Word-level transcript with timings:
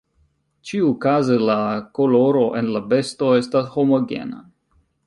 Ĉiukaze 0.69 1.37
la 1.51 1.59
koloro 1.99 2.43
en 2.63 2.73
la 2.79 2.85
besto 2.95 3.31
estas 3.45 3.71
homogena. 3.77 4.43